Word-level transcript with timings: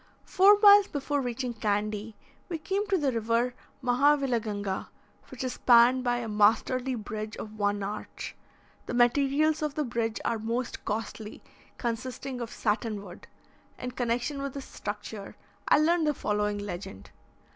Four 0.25 0.59
miles 0.61 0.87
before 0.87 1.21
reaching 1.21 1.53
Candy, 1.53 2.15
we 2.49 2.57
came 2.57 2.87
to 2.87 2.97
the 2.97 3.11
river 3.11 3.53
Mahavilaganga, 3.83 4.87
which 5.29 5.43
is 5.43 5.53
spanned 5.53 6.03
by 6.03 6.17
a 6.17 6.27
masterly 6.27 6.95
bridge 6.95 7.37
of 7.37 7.59
one 7.59 7.83
arch. 7.83 8.35
The 8.87 8.95
materials 8.95 9.61
of 9.61 9.75
the 9.75 9.83
bridge 9.83 10.19
are 10.25 10.39
most 10.39 10.85
costly, 10.85 11.43
consisting 11.77 12.41
of 12.41 12.49
satin 12.49 13.03
wood. 13.03 13.27
In 13.77 13.91
connection 13.91 14.41
with 14.41 14.55
this 14.55 14.65
structure, 14.65 15.35
I 15.67 15.77
learned 15.77 16.07
the 16.07 16.15
following 16.15 16.57
legend. 16.57 17.11